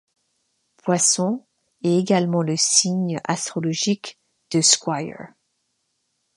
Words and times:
Poissons 0.77 1.45
est 1.83 1.95
également 1.95 2.41
le 2.41 2.55
signe 2.57 3.19
astrologique 3.25 4.17
de 4.49 4.59
Squire. 4.59 5.27